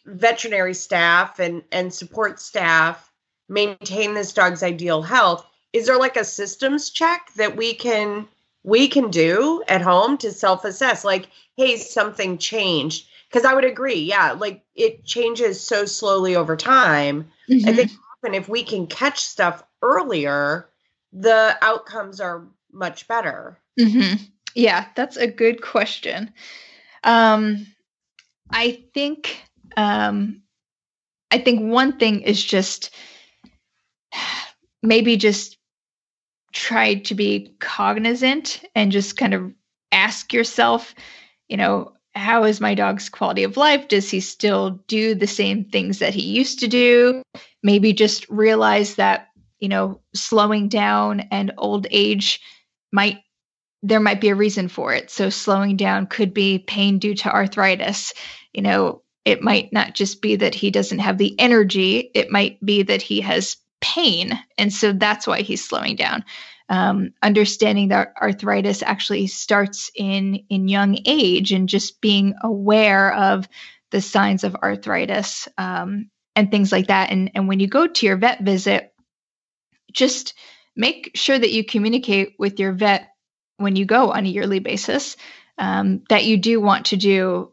[0.05, 3.11] veterinary staff and and support staff
[3.49, 8.27] maintain this dog's ideal health is there like a systems check that we can
[8.63, 11.03] we can do at home to self-assess?
[11.03, 13.07] Like hey something changed.
[13.29, 17.31] Because i would agree yeah like it changes so slowly over time.
[17.49, 17.67] Mm-hmm.
[17.67, 20.69] i think often if we can catch stuff earlier
[21.11, 23.57] the outcomes are much better.
[23.79, 24.23] Mm-hmm.
[24.55, 26.31] yeah that's a good question.
[27.03, 27.65] Um
[28.51, 29.41] i think
[29.77, 30.41] um,
[31.31, 32.91] I think one thing is just
[34.83, 35.57] maybe just
[36.51, 39.51] try to be cognizant and just kind of
[39.91, 40.93] ask yourself,
[41.47, 43.87] you know, how is my dog's quality of life?
[43.87, 47.23] Does he still do the same things that he used to do?
[47.63, 52.39] Maybe just realize that, you know, slowing down and old age
[52.91, 53.19] might
[53.85, 55.11] there might be a reason for it.
[55.11, 58.13] So slowing down could be pain due to arthritis.
[58.53, 62.63] You know, it might not just be that he doesn't have the energy, it might
[62.63, 64.37] be that he has pain.
[64.57, 66.23] And so that's why he's slowing down.
[66.69, 73.47] Um, understanding that arthritis actually starts in in young age and just being aware of
[73.91, 78.05] the signs of arthritis um, and things like that and and when you go to
[78.05, 78.93] your vet visit
[79.91, 80.33] just
[80.75, 83.09] make sure that you communicate with your vet
[83.57, 85.15] when you go on a yearly basis
[85.57, 87.52] um, that you do want to do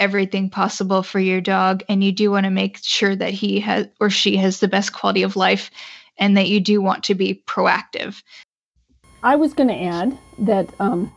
[0.00, 3.86] everything possible for your dog and you do want to make sure that he has
[4.00, 5.70] or she has the best quality of life
[6.18, 8.22] and that you do want to be proactive.
[9.22, 11.12] I was going to add that um,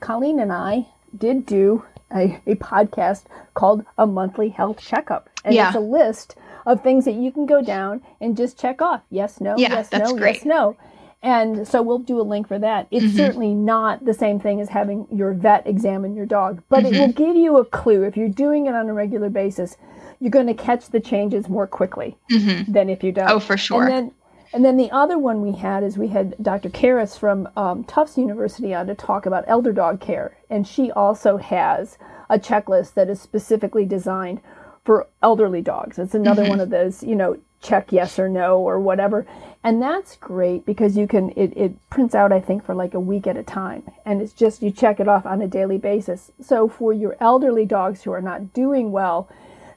[0.00, 0.86] Colleen and I
[1.16, 5.28] did do a, a podcast called A Monthly Health Checkup.
[5.44, 5.68] And yeah.
[5.68, 6.36] it's a list
[6.66, 9.92] of things that you can go down and just check off yes, no, yeah, yes,
[9.92, 10.36] no, great.
[10.36, 10.76] yes, no.
[11.22, 12.86] And so we'll do a link for that.
[12.90, 13.16] It's mm-hmm.
[13.16, 16.94] certainly not the same thing as having your vet examine your dog, but mm-hmm.
[16.94, 18.04] it will give you a clue.
[18.04, 19.76] If you're doing it on a regular basis,
[20.20, 22.70] you're going to catch the changes more quickly mm-hmm.
[22.70, 23.30] than if you don't.
[23.30, 23.82] Oh, for sure.
[23.82, 24.12] And then,
[24.52, 26.70] and then the other one we had is we had Dr.
[26.70, 30.36] Karras from um, Tufts University on to talk about elder dog care.
[30.48, 31.98] And she also has
[32.30, 34.40] a checklist that is specifically designed
[34.84, 35.98] for elderly dogs.
[35.98, 36.50] It's another mm-hmm.
[36.50, 39.26] one of those, you know, check yes or no or whatever.
[39.64, 43.00] And that's great because you can, it, it prints out, I think, for like a
[43.00, 43.82] week at a time.
[44.04, 46.30] And it's just, you check it off on a daily basis.
[46.40, 49.28] So for your elderly dogs who are not doing well,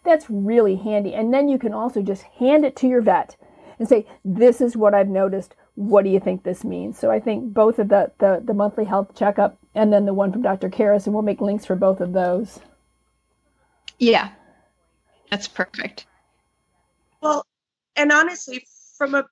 [0.04, 1.14] that's really handy.
[1.14, 3.36] And then you can also just hand it to your vet
[3.80, 5.56] and say, this is what I've noticed.
[5.76, 7.00] What do you think this means?
[7.00, 10.32] So I think both of the, the, the monthly health checkup and then the one
[10.32, 10.70] from Dr.
[10.70, 12.60] Karras, and we'll make links for both of those.
[13.98, 14.30] Yeah,
[15.30, 16.06] that's perfect.
[17.22, 17.46] Well,
[17.96, 18.66] and honestly,
[18.98, 19.26] from a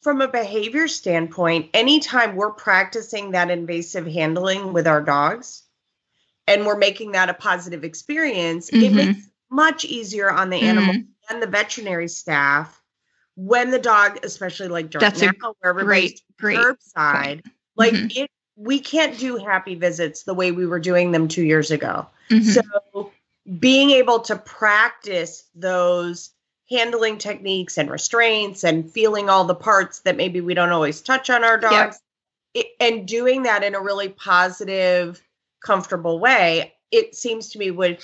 [0.00, 5.62] from a behavior standpoint, anytime we're practicing that invasive handling with our dogs
[6.46, 8.84] and we're making that a positive experience, mm-hmm.
[8.84, 10.78] it makes it much easier on the mm-hmm.
[10.78, 10.94] animal
[11.28, 12.80] and the veterinary staff
[13.36, 17.44] when the dog, especially like during That's now, where everybody's great, curbside,
[17.76, 18.22] like mm-hmm.
[18.22, 22.06] it we can't do happy visits the way we were doing them two years ago.
[22.28, 22.50] Mm-hmm.
[22.50, 23.10] So
[23.58, 26.30] being able to practice those
[26.70, 31.28] handling techniques and restraints and feeling all the parts that maybe we don't always touch
[31.28, 31.98] on our dogs
[32.54, 32.64] yep.
[32.64, 35.20] it, and doing that in a really positive
[35.64, 37.98] comfortable way it seems to me would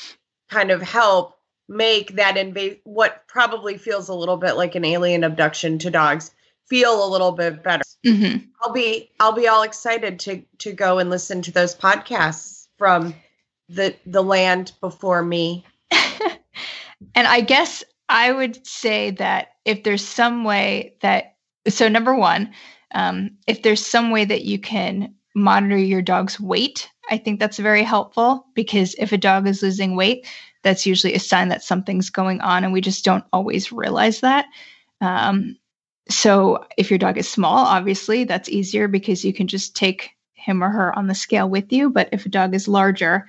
[0.50, 5.24] kind of help make that invade what probably feels a little bit like an alien
[5.24, 6.32] abduction to dogs
[6.68, 8.44] feel a little bit better mm-hmm.
[8.62, 13.14] i'll be i'll be all excited to to go and listen to those podcasts from
[13.68, 15.64] the the land before me
[17.14, 21.36] and i guess I would say that if there's some way that,
[21.68, 22.52] so number one,
[22.94, 27.58] um, if there's some way that you can monitor your dog's weight, I think that's
[27.58, 30.26] very helpful because if a dog is losing weight,
[30.62, 34.46] that's usually a sign that something's going on, and we just don't always realize that.
[35.00, 35.56] Um,
[36.08, 40.62] so if your dog is small, obviously that's easier because you can just take him
[40.62, 41.90] or her on the scale with you.
[41.90, 43.26] But if a dog is larger,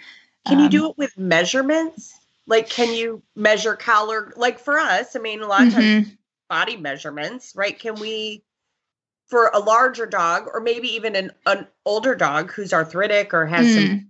[0.47, 2.16] can um, you do um, it with measurements?
[2.47, 5.79] Like can you measure collar like for us i mean a lot of mm-hmm.
[5.79, 6.17] times
[6.49, 8.43] body measurements right can we
[9.27, 13.67] for a larger dog or maybe even an, an older dog who's arthritic or has
[13.67, 13.87] mm.
[13.87, 14.07] some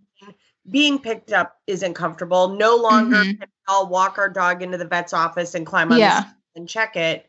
[0.69, 3.39] being picked up isn't comfortable no longer mm-hmm.
[3.39, 6.23] can i'll walk our dog into the vet's office and climb on yeah.
[6.55, 7.25] and check it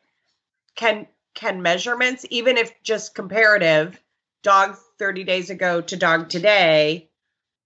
[0.76, 3.98] can can measurements even if just comparative
[4.42, 7.08] dog 30 days ago to dog today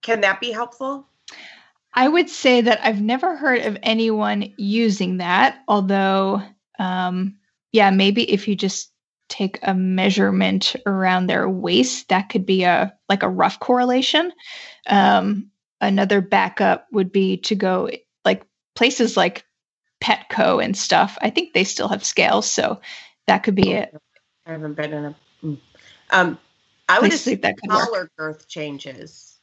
[0.02, 1.08] can that be helpful
[1.94, 6.42] I would say that I've never heard of anyone using that, although,
[6.78, 7.36] um,
[7.70, 8.90] yeah, maybe if you just
[9.28, 14.32] take a measurement around their waist, that could be a like a rough correlation.
[14.86, 15.50] Um,
[15.80, 17.90] another backup would be to go
[18.24, 18.42] like
[18.74, 19.44] places like
[20.02, 21.18] Petco and stuff.
[21.20, 22.80] I think they still have scales, so
[23.26, 23.94] that could be it.
[24.46, 25.16] I haven't been in a.
[25.40, 25.54] Hmm.
[26.10, 26.38] Um,
[26.88, 29.38] I would assume that collar girth changes.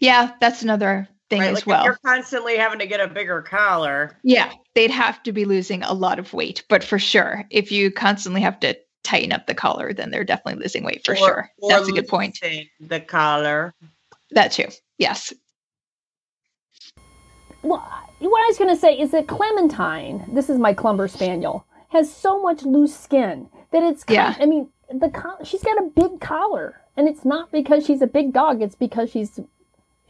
[0.00, 1.50] Yeah, that's another thing right?
[1.50, 1.84] as like well.
[1.84, 4.18] You're constantly having to get a bigger collar.
[4.22, 7.90] Yeah, they'd have to be losing a lot of weight, but for sure, if you
[7.90, 11.50] constantly have to tighten up the collar, then they're definitely losing weight for or, sure.
[11.58, 12.38] Or That's a good point.
[12.80, 13.74] The collar.
[14.32, 14.68] That too.
[14.98, 15.32] Yes.
[17.62, 17.78] Well,
[18.18, 22.12] what I was going to say is that Clementine, this is my Clumber Spaniel, has
[22.12, 24.04] so much loose skin that it's.
[24.04, 24.34] Kind, yeah.
[24.38, 25.10] I mean, the
[25.44, 28.62] she's got a big collar, and it's not because she's a big dog.
[28.62, 29.40] It's because she's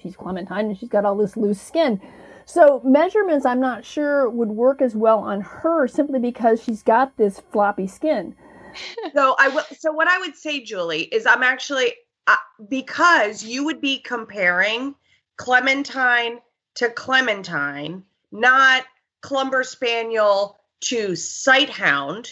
[0.02, 2.00] she's Clementine and she's got all this loose skin.
[2.44, 7.16] So measurements, I'm not sure would work as well on her simply because she's got
[7.16, 8.34] this floppy skin.
[9.14, 9.64] so I will.
[9.78, 11.94] So what I would say, Julie, is I'm actually
[12.26, 12.36] uh,
[12.68, 14.94] because you would be comparing
[15.36, 16.40] Clementine
[16.76, 18.84] to Clementine, not
[19.20, 22.30] Clumber Spaniel to Sighthound.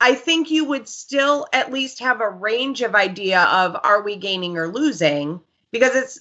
[0.00, 4.16] I think you would still at least have a range of idea of are we
[4.16, 6.20] gaining or losing because it's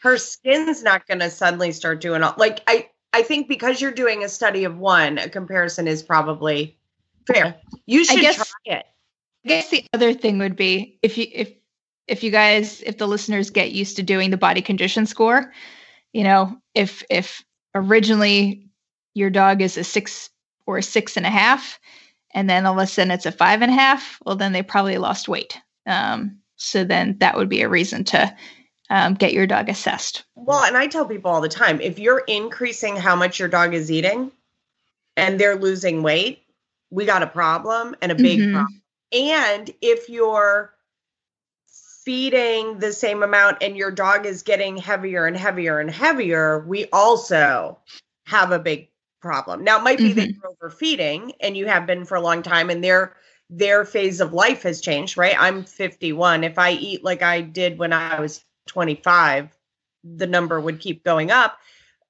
[0.00, 3.90] her skin's not going to suddenly start doing all like I I think because you're
[3.90, 6.78] doing a study of one, a comparison is probably
[7.26, 7.56] fair.
[7.86, 8.86] You should guess, try it.
[9.44, 11.52] I guess the other thing would be if you if
[12.06, 15.52] if you guys if the listeners get used to doing the body condition score,
[16.12, 18.68] you know, if if originally
[19.14, 20.30] your dog is a six
[20.66, 21.80] or a six and a half,
[22.32, 24.62] and then all of a sudden it's a five and a half, well then they
[24.62, 25.58] probably lost weight.
[25.86, 28.36] Um, so then that would be a reason to
[28.90, 30.24] um, get your dog assessed.
[30.34, 33.72] Well, and I tell people all the time if you're increasing how much your dog
[33.72, 34.32] is eating
[35.16, 36.42] and they're losing weight,
[36.90, 38.54] we got a problem and a big mm-hmm.
[38.54, 38.82] problem.
[39.12, 40.74] And if you're
[42.04, 46.86] feeding the same amount and your dog is getting heavier and heavier and heavier, we
[46.92, 47.78] also
[48.26, 48.88] have a big
[49.20, 49.62] problem.
[49.62, 50.18] Now, it might be mm-hmm.
[50.18, 53.14] that you're overfeeding and you have been for a long time and their
[53.52, 55.34] their phase of life has changed, right?
[55.36, 56.44] I'm 51.
[56.44, 59.56] If I eat like I did when I was 25,
[60.04, 61.58] the number would keep going up.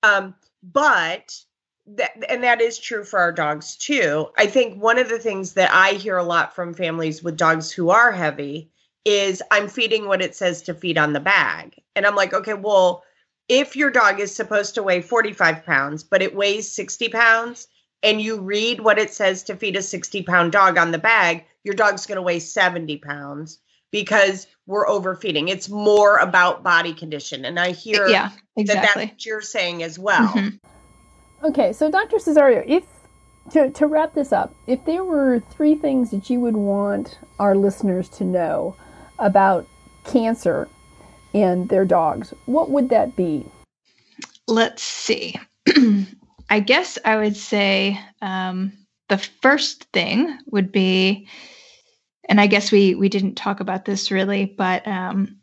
[0.03, 1.43] Um, but
[1.87, 4.29] that, and that is true for our dogs too.
[4.37, 7.73] I think one of the things that I hear a lot from families with dogs
[7.73, 8.71] who are heavy
[9.07, 11.81] is I'm feeding what it says to feed on the bag.
[11.97, 13.03] And I'm like, okay, well,
[13.49, 17.67] if your dog is supposed to weigh 45 pounds, but it weighs 60 pounds,
[18.03, 21.47] and you read what it says to feed a 60 pound dog on the bag,
[21.65, 23.59] your dog's going to weigh 70 pounds
[23.91, 25.49] because we're overfeeding.
[25.49, 27.45] It's more about body condition.
[27.45, 28.65] And I hear yeah, exactly.
[28.65, 30.29] that that's what you're saying as well.
[30.29, 31.47] Mm-hmm.
[31.47, 32.19] Okay, so Dr.
[32.19, 32.85] Cesario, if
[33.53, 37.57] to, to wrap this up, if there were three things that you would want our
[37.57, 38.77] listeners to know
[39.19, 39.67] about
[40.05, 40.69] cancer
[41.35, 43.47] and their dogs, what would that be?
[44.47, 45.37] Let's see.
[46.51, 48.73] I guess I would say um,
[49.09, 51.29] the first thing would be
[52.31, 55.41] and I guess we we didn't talk about this really, but um,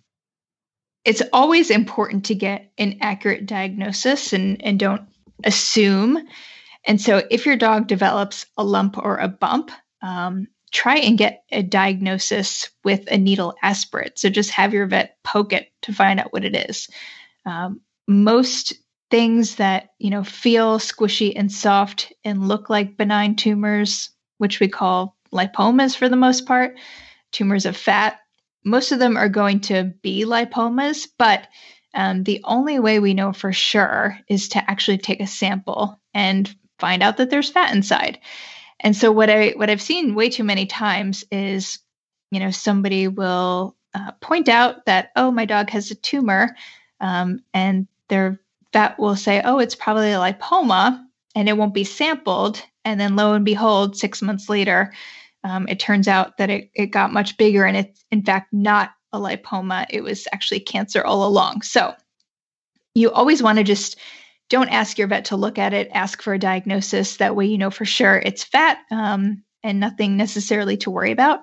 [1.03, 5.03] it's always important to get an accurate diagnosis and and don't
[5.43, 6.17] assume.
[6.85, 9.69] And so, if your dog develops a lump or a bump,
[10.01, 14.17] um, try and get a diagnosis with a needle aspirate.
[14.17, 16.89] So just have your vet poke it to find out what it is.
[17.45, 18.73] Um, most
[19.11, 24.69] things that you know feel squishy and soft and look like benign tumors, which we
[24.69, 26.77] call lipomas for the most part,
[27.31, 28.19] tumors of fat.
[28.63, 31.47] Most of them are going to be lipomas, but
[31.93, 36.53] um, the only way we know for sure is to actually take a sample and
[36.79, 38.19] find out that there's fat inside.
[38.79, 41.79] And so what I what I've seen way too many times is,
[42.29, 46.55] you know, somebody will uh, point out that oh my dog has a tumor,
[46.99, 48.39] um, and their
[48.73, 51.03] vet will say oh it's probably a lipoma,
[51.35, 54.93] and it won't be sampled, and then lo and behold, six months later,
[55.43, 58.91] um, it turns out that it, it got much bigger and it's in fact not
[59.11, 59.85] a lipoma.
[59.89, 61.63] It was actually cancer all along.
[61.63, 61.93] So
[62.95, 63.97] you always want to just
[64.49, 67.17] don't ask your vet to look at it, ask for a diagnosis.
[67.17, 71.41] That way you know for sure it's fat um, and nothing necessarily to worry about.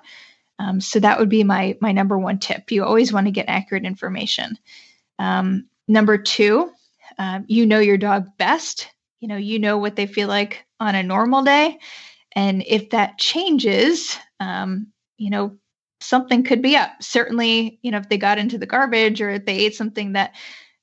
[0.57, 2.71] Um, so that would be my my number one tip.
[2.71, 4.57] You always want to get accurate information.
[5.19, 6.71] Um, number two,
[7.19, 8.89] um, you know your dog best.
[9.19, 11.79] You know you know what they feel like on a normal day,
[12.35, 15.57] and if that changes, um, you know,
[16.01, 16.91] something could be up.
[17.01, 20.33] Certainly, you know, if they got into the garbage or if they ate something that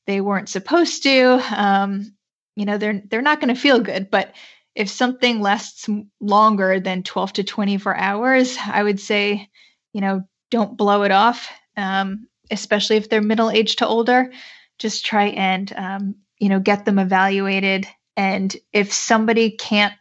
[0.07, 2.15] they weren't supposed to, um,
[2.57, 4.11] you know, they're they're not going to feel good.
[4.11, 4.35] But
[4.75, 5.89] if something lasts
[6.21, 9.49] longer than 12 to 24 hours, I would say,
[9.93, 14.33] you know, don't blow it off, um, especially if they're middle aged to older.
[14.79, 17.87] Just try and, um, you know, get them evaluated.
[18.17, 19.95] And if somebody can't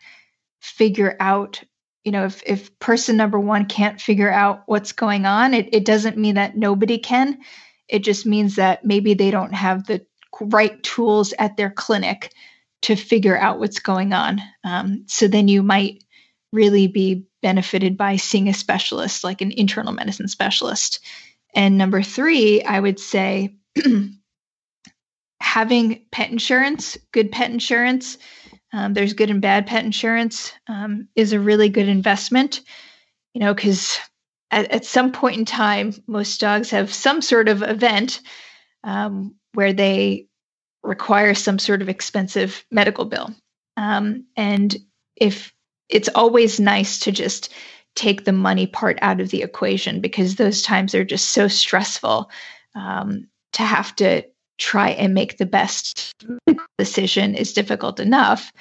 [0.59, 1.63] figure out
[2.03, 5.85] you know if if person number one can't figure out what's going on it, it
[5.85, 7.39] doesn't mean that nobody can.
[7.87, 10.05] It just means that maybe they don't have the
[10.39, 12.33] right tools at their clinic
[12.83, 14.41] to figure out what's going on.
[14.63, 16.03] Um, so then you might
[16.51, 20.99] really be benefited by seeing a specialist like an internal medicine specialist.
[21.53, 23.55] And number three i would say
[25.51, 28.17] having pet insurance good pet insurance
[28.73, 32.61] um, there's good and bad pet insurance um, is a really good investment,
[33.33, 33.97] you know, because
[34.49, 38.21] at, at, some point in time, most dogs have some sort of event
[38.83, 40.27] um, where they
[40.83, 43.33] require some sort of expensive medical bill.
[43.75, 44.75] Um, and
[45.15, 45.53] if
[45.89, 47.53] it's always nice to just
[47.95, 52.31] take the money part out of the equation because those times are just so stressful
[52.73, 54.23] um, to have to
[54.57, 56.13] try and make the best
[56.77, 58.51] decision is difficult enough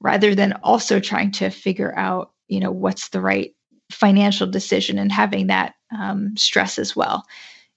[0.00, 3.54] rather than also trying to figure out you know what's the right
[3.90, 7.24] financial decision and having that um, stress as well.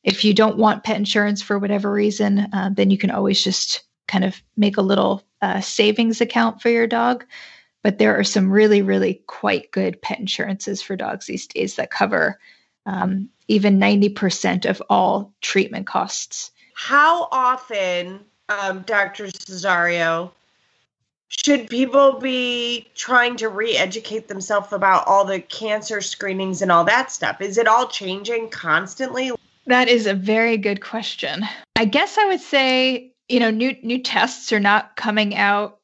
[0.03, 3.83] If you don't want pet insurance for whatever reason uh, then you can always just
[4.07, 7.25] kind of make a little uh, savings account for your dog.
[7.83, 11.91] But there are some really really quite good pet insurances for dogs these days that
[11.91, 12.39] cover
[12.85, 19.27] um, even 90% of all treatment costs how often, um, Dr.
[19.27, 20.31] Cesario,
[21.27, 27.11] should people be trying to re-educate themselves about all the cancer screenings and all that
[27.11, 27.39] stuff?
[27.39, 29.31] Is it all changing constantly?
[29.65, 31.45] That is a very good question.
[31.77, 35.79] I guess I would say, you know, new new tests are not coming out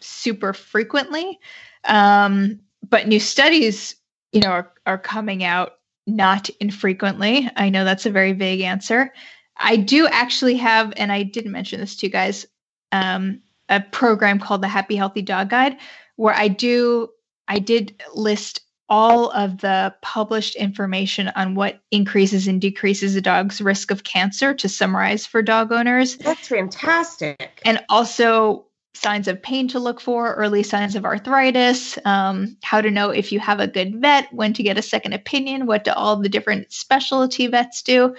[0.00, 1.38] super frequently,
[1.84, 3.94] um, but new studies,
[4.32, 5.74] you know, are, are coming out
[6.06, 7.50] not infrequently.
[7.56, 9.12] I know that's a very vague answer.
[9.58, 12.46] I do actually have, and I didn't mention this to you guys,
[12.92, 15.76] um, a program called the Happy Healthy Dog Guide,
[16.16, 17.10] where I do
[17.48, 23.60] I did list all of the published information on what increases and decreases a dog's
[23.60, 26.16] risk of cancer to summarize for dog owners.
[26.16, 27.60] That's fantastic.
[27.64, 32.90] And also signs of pain to look for, early signs of arthritis, um, how to
[32.90, 35.92] know if you have a good vet, when to get a second opinion, what do
[35.92, 38.14] all the different specialty vets do.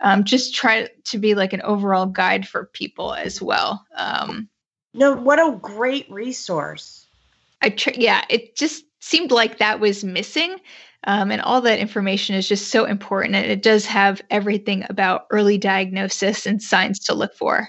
[0.00, 3.84] Um, just try to be like an overall guide for people as well.
[3.96, 4.48] Um,
[4.92, 7.06] no, what a great resource.
[7.62, 10.58] I tr- yeah, it just seemed like that was missing.
[11.06, 13.34] Um, and all that information is just so important.
[13.34, 17.68] And it does have everything about early diagnosis and signs to look for.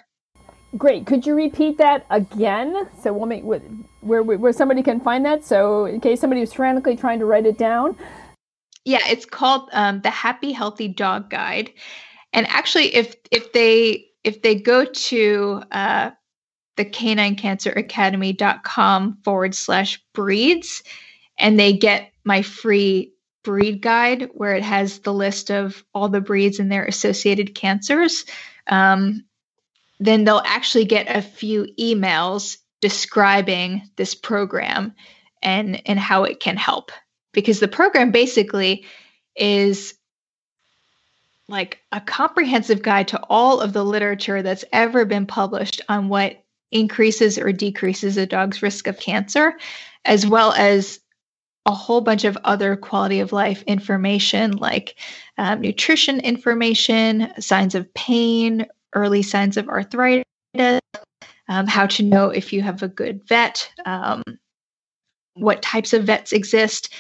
[0.78, 1.06] Great.
[1.06, 2.88] Could you repeat that again?
[3.02, 5.44] So we'll make where where somebody can find that.
[5.44, 7.98] So in case somebody was frantically trying to write it down.
[8.84, 11.72] Yeah, it's called um, the Happy Healthy Dog Guide.
[12.36, 16.12] And actually, if if they if they go to uh,
[16.76, 20.84] the caninecanceracademy.com forward slash breeds,
[21.40, 23.14] and they get my free
[23.44, 28.26] breed guide where it has the list of all the breeds and their associated cancers.
[28.68, 29.24] Um,
[30.00, 34.94] then they'll actually get a few emails describing this program
[35.42, 36.92] and and how it can help
[37.32, 38.84] because the program basically
[39.38, 39.94] is
[41.48, 46.44] like a comprehensive guide to all of the literature that's ever been published on what
[46.72, 49.54] increases or decreases a dog's risk of cancer
[50.04, 51.00] as well as
[51.68, 54.96] a whole bunch of other quality of life information like
[55.38, 58.66] um, nutrition information signs of pain
[58.96, 60.26] early signs of arthritis,
[61.50, 64.24] um, how to know if you have a good vet, um,
[65.36, 66.94] what types of vets exist,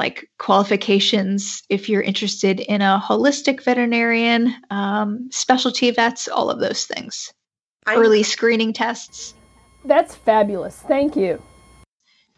[0.00, 6.86] like qualifications if you're interested in a holistic veterinarian, um, specialty vets, all of those
[6.86, 7.34] things.
[7.86, 9.34] I, early screening tests.
[9.84, 10.76] That's fabulous.
[10.76, 11.42] Thank you.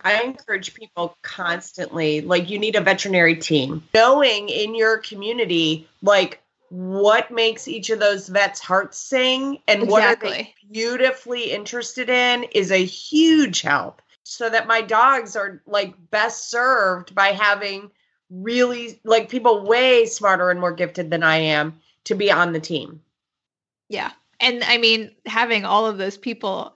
[0.01, 3.85] I encourage people constantly, like, you need a veterinary team.
[3.95, 9.91] Knowing in your community, like, what makes each of those vets' hearts sing and exactly.
[9.91, 14.03] what are they beautifully interested in is a huge help.
[14.25, 17.91] So that my dogs are like best served by having
[18.31, 22.61] really like people way smarter and more gifted than I am to be on the
[22.61, 23.01] team.
[23.89, 24.13] Yeah.
[24.41, 26.75] And I mean, having all of those people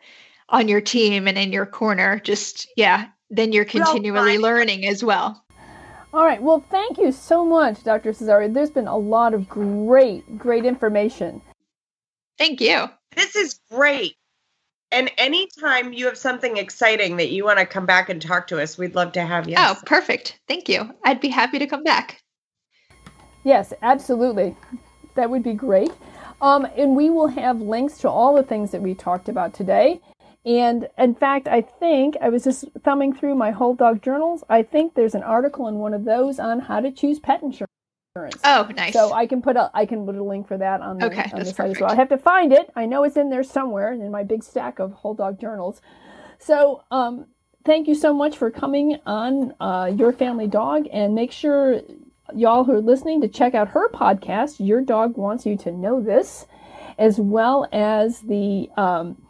[0.49, 5.43] on your team and in your corner, just, yeah, then you're continually learning as well.
[6.13, 6.41] All right.
[6.41, 8.13] Well, thank you so much, Dr.
[8.13, 8.53] Cesario.
[8.53, 11.43] There's been a lot of great, great information.
[12.39, 12.89] Thank you.
[13.15, 14.17] This is great.
[14.93, 18.63] And anytime you have something exciting that you want to come back and talk to
[18.63, 19.57] us, we'd love to have you.
[19.59, 20.39] Oh, perfect.
[20.47, 20.95] Thank you.
[21.05, 22.23] I'd be happy to come back.
[23.45, 24.57] Yes, absolutely.
[25.15, 25.91] That would be great.
[26.41, 30.01] Um, and we will have links to all the things that we talked about today.
[30.45, 34.45] And in fact, I think I was just thumbing through my whole dog journals.
[34.49, 37.43] I think there's an article in one of those on how to choose pet
[38.25, 38.41] insurance.
[38.45, 38.93] Oh, nice.
[38.93, 41.31] So I can put a I can put a link for that on the, okay,
[41.33, 41.77] on the site perfect.
[41.77, 41.91] as well.
[41.91, 42.71] I have to find it.
[42.75, 45.81] I know it's in there somewhere in my big stack of whole dog journals.
[46.39, 47.27] So um,
[47.65, 51.81] thank you so much for coming on uh, Your Family Dog, and make sure
[52.35, 54.57] y'all who are listening to check out her podcast.
[54.59, 56.47] Your dog wants you to know this,
[56.99, 58.71] as well as the.
[58.77, 59.23] Um,